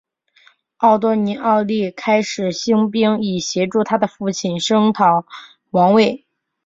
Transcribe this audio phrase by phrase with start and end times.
[0.77, 5.27] 奥多尼奥立即开始兴兵以协助他的父亲声讨
[5.69, 6.25] 王位。